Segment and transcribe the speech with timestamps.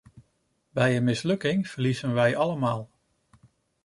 [0.69, 2.89] Bij een mislukking verliezen wij allemaal.